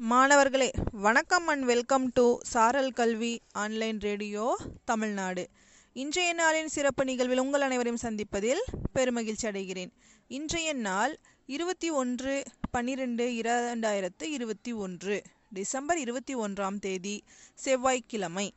மாணவர்களே 0.00 0.70
வணக்கம் 0.92 1.46
and 1.46 1.64
welcome 1.64 2.10
to 2.12 2.38
சாரல் 2.42 2.92
கல்வி 2.92 3.40
ஆன்லைன் 3.52 3.98
ரேடியோ 4.00 4.58
தமிழ்நாடு. 4.84 5.48
இன்றைய 5.92 6.34
நாளின் 6.34 6.66
சிறப்பு 6.66 7.04
நிகழ்வில் 7.04 7.38
உங்கள் 7.38 7.60
அனைவரையும் 7.60 8.00
சந்திப்பதில் 8.02 8.62
பெருமகிழ்ச்சி 8.98 9.42
அடைகிறேன். 9.42 9.92
இன்றைய 10.28 10.72
நாள் 10.72 11.18
இருபத்தி 11.46 11.90
ஒன்று 11.90 12.42
பன்னிரெண்டு 12.70 13.26
இரண்டாயிரத்து 13.28 14.22
இருபத்தி 14.22 14.72
ஒன்று 14.72 15.22
டிசம்பர் 15.48 15.98
இருபத்தி 15.98 16.36
ஒன்றாம் 16.36 16.78
தேதி 16.78 17.24
செவ்வாய்க்கிழமை. 17.54 18.54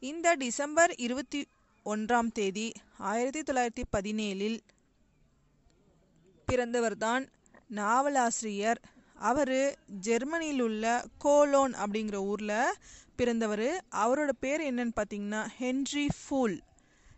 இந்த 0.00 0.34
டிசம்பர் 0.34 0.94
இருபத்தி 0.94 1.48
ஒன்றாம் 1.84 2.32
தேதி 2.32 2.72
ஆயிரத்தி 2.98 3.52
தொள்ளாயிரத்தி 3.52 3.84
பதினேழில் 3.96 4.58
பிறந்தவர்தான் 6.52 7.28
நாவலாசிரியர் 7.68 8.80
அவர் 9.16 9.78
ஜெர்மனியில் 9.86 10.60
உள்ள 10.60 11.04
கோலோன் 11.18 11.74
அப்படிங்கிற 11.74 12.14
ஊரில் 12.14 12.76
பிறந்தவர். 13.16 13.68
அவரோட 13.90 14.30
பேர் 14.40 14.60
என்னன்னு 14.60 14.94
பார்த்தீங்கன்னா 15.00 15.42
ஹென்ரி 15.60 16.08
ஃபூல். 16.20 16.56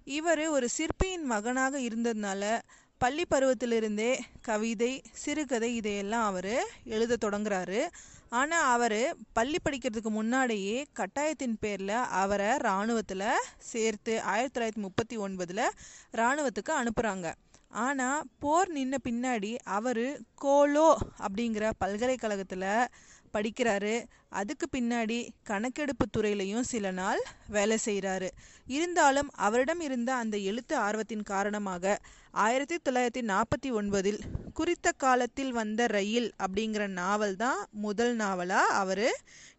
இவர் 0.05 0.49
ஒரு 0.49 0.69
சிற்பியின் 0.69 1.25
மகனாக 1.25 1.79
இருந்ததுனால 1.79 2.59
பள்ளி 2.99 3.25
பருவத்திலிருந்தே 3.31 4.19
கவிதை 4.41 5.03
சிறுகதை 5.13 5.75
இதையெல்லாம் 5.77 6.25
அவர் 6.25 6.55
எழுத 6.85 7.17
தொடங்குறாரு. 7.25 7.81
ஆனால் 8.29 8.73
அவர் 8.73 9.17
பள்ளி 9.33 9.59
படிக்கிறதுக்கு 9.65 10.11
முன்னாடியே 10.11 10.87
கட்டாயத்தின் 10.93 11.57
பேரில் 11.61 11.89
அவரை 11.89 12.49
இராணுவத்தில் 12.57 13.29
சேர்த்து 13.59 14.23
ஆயிரத்தி 14.23 14.61
தொள்ளாயிரத்தி 14.61 14.85
முப்பத்தி 14.87 15.19
ஒன்பதில் 15.19 15.65
இராணுவத்துக்கு 16.13 16.73
அனுப்புகிறாங்க 16.73 17.35
ஆனால் 17.71 18.23
போர் 18.39 18.73
நின்ன 18.73 18.95
பின்னாடி 19.09 19.57
அவர் 19.65 20.07
கோலோ 20.43 20.97
அப்படிங்கிற 21.19 21.71
பல்கலைக்கழகத்தில் 21.79 22.89
படிக்கிறாரு. 23.33 24.05
அதுக்கு 24.29 24.67
பின்னாடி 24.79 25.29
கணக்கெடுப்பு 25.43 26.07
துறையிலையும் 26.17 26.61
சில 26.61 26.91
நாள் 26.91 27.23
வேலை 27.49 27.77
செய்கிறாரு 27.85 28.29
இருந்தாலும் 28.67 29.31
அவரிடம் 29.37 29.81
இருந்த 29.81 30.15
அந்த 30.15 30.37
எழுத்து 30.37 30.77
ஆர்வத்தின் 30.77 31.23
காரணமாக 31.23 32.01
ஆயிரத்தி 32.31 32.77
தொள்ளாயிரத்தி 32.77 33.23
நாற்பத்தி 33.23 33.71
ஒன்பதில் 33.73 34.21
குறித்த 34.53 34.93
காலத்தில் 34.93 35.53
வந்த 35.53 35.87
ரயில் 35.87 36.33
அப்படிங்கிற 36.39 36.87
நாவல் 36.87 37.37
தான் 37.37 37.67
முதல் 37.71 38.15
நாவலாக 38.15 38.75
அவர் 38.75 39.09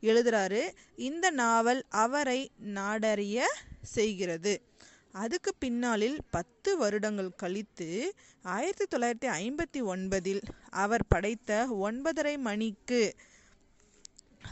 எழுதுறாரு. 0.02 0.62
இந்த 0.96 1.30
நாவல் 1.32 1.86
அவரை 1.90 2.52
நாடறிய 2.76 3.42
செய்கிறது. 3.82 4.62
அதுக்கு 5.22 5.52
பின்னாளில் 5.64 6.18
பத்து 6.36 6.70
வருடங்கள் 6.78 7.30
கழித்து 7.36 7.88
ஆயிரத்தி 8.46 8.86
தொள்ளாயிரத்தி 8.94 9.30
ஐம்பத்தி 9.42 9.80
ஒன்பதில் 9.94 10.42
அவர் 10.84 11.06
படைத்த 11.08 11.52
ஒன்பதரை 11.86 12.36
மணிக்கு 12.48 13.02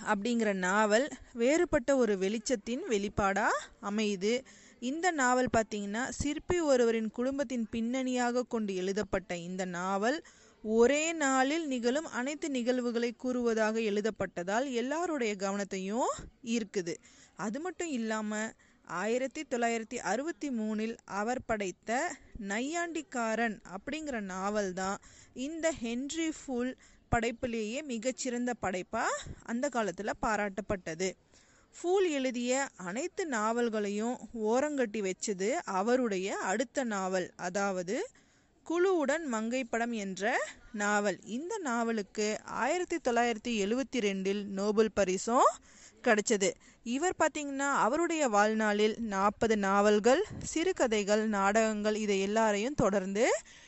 அப்படிங்கிற 0.05 0.49
நாவல் 0.67 1.07
வேறுபட்ட 1.33 1.91
ஒரு 1.97 2.13
வெளிச்சத்தின் 2.23 2.83
வெளிப்பாடாக 2.93 3.61
அமையுது. 3.89 4.33
இந்த 4.81 5.07
நாவல் 5.21 5.53
பார்த்தீங்கன்னா 5.57 6.03
சிற்பி 6.19 6.57
ஒருவரின் 6.71 7.11
குடும்பத்தின் 7.17 7.67
பின்னணியாக 7.71 8.45
கொண்டு 8.53 8.71
எழுதப்பட்ட 8.75 9.37
இந்த 9.49 9.63
நாவல் 9.77 10.17
ஒரே 10.63 11.03
நாளில் 11.23 11.65
நிகழும் 11.67 12.09
அனைத்து 12.19 12.47
நிகழ்வுகளை 12.49 13.11
கூறுவதாக 13.23 13.75
எழுதப்பட்டதால் 13.89 14.67
எல்லாருடைய 14.81 15.33
கவனத்தையும் 15.43 16.13
ஈர்க்குது. 16.55 16.95
அது 17.39 17.59
மட்டும் 17.59 17.91
இல்லாமல் 17.97 18.49
ஆயிரத்தி 18.87 19.45
தொள்ளாயிரத்தி 19.49 19.95
அறுபத்தி 19.95 20.49
மூணில் 20.49 20.97
அவர் 21.05 21.41
படைத்த 21.45 22.17
நையாண்டிக்காரன் 22.39 23.59
அப்படிங்கிற 23.75 24.19
நாவல் 24.19 24.73
தான் 24.73 24.99
இந்த 25.33 25.71
ஹென்றி 25.71 26.31
ஃபுல் 26.31 26.77
படைப்பிலேயே 27.11 27.83
மிகச்சிறந்த 27.83 28.53
படைப்பாக 28.59 29.21
அந்த 29.43 29.69
காலத்தில் 29.69 30.21
பாராட்டப்பட்டது. 30.21 31.11
ஃபூல் 31.75 32.09
எழுதிய 32.09 32.67
அனைத்து 32.75 33.25
நாவல்களையும் 33.25 34.17
ஓரங்கட்டி 34.33 35.11
வச்சது 35.11 35.51
அவருடைய 35.51 36.37
அடுத்த 36.37 36.83
நாவல் 36.83 37.31
அதாவது 37.35 38.09
குழுவுடன் 38.65 39.25
மங்கை 39.25 39.63
படம் 39.63 39.91
என்ற 39.91 40.37
நாவல். 40.71 41.19
இந்த 41.23 41.57
நாவலுக்கு 41.57 42.39
ஆயிரத்தி 42.43 42.95
தொள்ளாயிரத்தி 42.95 43.53
எழுவத்தி 43.65 43.99
ரெண்டில் 43.99 44.43
நோபல் 44.45 44.91
பரிசும் 44.93 45.49
கிடைச்சது. 46.05 46.49
இவர் 46.83 47.15
பார்த்தீங்கன்னா 47.19 47.71
அவருடைய 47.85 48.27
வாழ்நாளில் 48.27 48.95
நாற்பது 48.99 49.57
நாவல்கள் 49.57 50.23
சிறுகதைகள் 50.43 51.27
நாடகங்கள் 51.27 51.95
இதை 51.95 52.21
எல்லாரையும் 52.21 52.73
தொடர்ந்து 52.73 53.25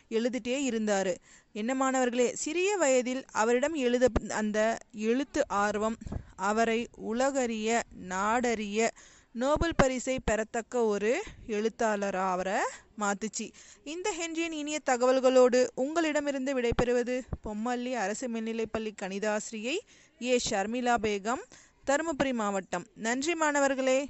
எழுதிட்டே 0.09 0.57
இருந்தார். 0.61 1.17
என்ன 1.53 1.75
மாணவர்களே 1.75 2.35
சிறிய 2.35 2.77
வயதில் 2.77 3.25
அவரிடம் 3.31 3.73
எழுத 3.73 4.09
அந்த 4.29 4.77
எழுத்து 4.91 5.47
ஆர்வம் 5.47 5.97
அவரை 6.35 6.87
உலகறிய 7.11 7.81
நாடறிய 8.09 8.89
நோபல் 9.31 9.75
பரிசை 9.75 10.19
பெறத்தக்க 10.25 10.85
ஒரு 10.85 11.23
எழுத்தாளராக 11.47 12.31
அவரை 12.31 12.59
மாத்துச்சு. 12.99 13.51
இந்த 13.83 14.13
ஹென்ரியின் 14.19 14.51
இனிய 14.51 14.79
தகவல்களோடு 14.85 15.67
உங்களிடமிருந்து 15.75 16.61
விடைபெறுவது 16.61 17.15
பொம்மல்லி 17.43 17.93
அரசு 17.93 18.27
மேல்நிலைப்பள்ளி 18.27 18.91
கணிதாசிரியை 19.01 19.75
ஏ. 20.21 20.39
ஷர்மிளா 20.49 20.95
பேகம். 21.01 21.43
தருமபுரி 21.87 22.33
மாவட்டம். 22.33 22.85
நன்றி 22.95 23.33
மாணவர்களே. 23.33 24.07